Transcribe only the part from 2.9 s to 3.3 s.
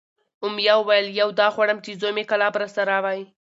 وی،